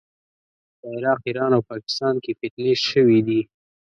په 0.79 0.85
عراق، 0.93 1.19
ایران 1.27 1.51
او 1.57 1.61
پاکستان 1.71 2.15
کې 2.23 2.31
فتنې 2.39 2.73
شوې 2.87 3.19
دي. 3.27 3.41